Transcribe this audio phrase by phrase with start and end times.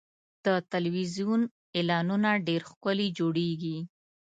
[0.45, 1.41] د تلویزیون
[1.77, 3.77] اعلانونه ډېر ښکلي جوړېږي.